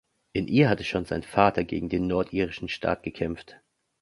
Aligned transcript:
In 0.33 0.47
ihr 0.47 0.67
hatte 0.67 0.83
schon 0.83 1.05
sein 1.05 1.21
Vater 1.21 1.63
gegen 1.63 1.87
den 1.87 2.07
nordirischen 2.07 2.67
Staat 2.69 3.03
gekämpft. 3.03 3.61